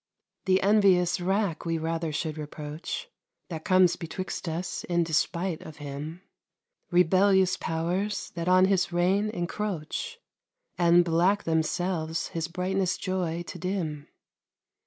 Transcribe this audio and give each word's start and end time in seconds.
The 0.45 0.63
envious 0.63 1.21
rack 1.21 1.63
we 1.63 1.77
rather 1.77 2.11
should 2.11 2.35
reproach, 2.35 3.07
That 3.49 3.63
comes 3.63 3.95
betwixt 3.95 4.49
us 4.49 4.83
in 4.85 5.03
despite 5.03 5.61
of 5.61 5.77
him, 5.77 6.23
Rebellious 6.89 7.55
powers, 7.55 8.31
that 8.31 8.47
on 8.47 8.65
his 8.65 8.91
reign 8.91 9.29
encroach, 9.29 10.17
And, 10.75 11.05
black 11.05 11.43
themselves, 11.43 12.29
his 12.29 12.47
brightness 12.47 12.97
joy 12.97 13.43
to 13.43 13.59
dim. 13.59 14.07